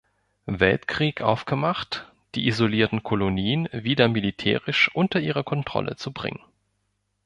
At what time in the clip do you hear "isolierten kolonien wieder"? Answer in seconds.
2.47-4.07